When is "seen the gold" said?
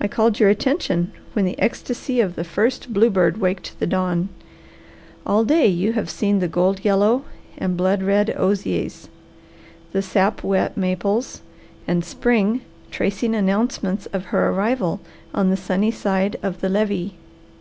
6.10-6.84